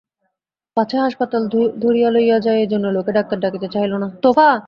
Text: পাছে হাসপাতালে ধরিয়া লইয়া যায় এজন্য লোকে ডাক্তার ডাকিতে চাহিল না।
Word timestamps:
পাছে 0.77 0.95
হাসপাতালে 0.97 1.47
ধরিয়া 1.83 2.09
লইয়া 2.09 2.37
যায় 2.39 2.59
এজন্য 2.61 2.85
লোকে 2.95 3.11
ডাক্তার 3.11 3.37
ডাকিতে 3.39 3.67
চাহিল 3.73 3.93
না। 3.95 4.07